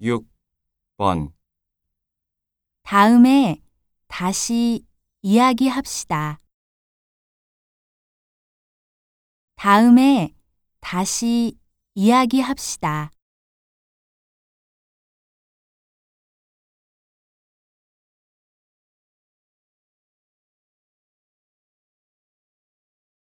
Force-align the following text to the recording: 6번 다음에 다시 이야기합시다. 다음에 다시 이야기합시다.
6번 0.00 1.32
다음에 2.82 3.62
다시 4.08 4.84
이야기합시다. 5.22 6.40
다음에 9.56 10.34
다시 10.80 11.58
이야기합시다. 11.94 13.12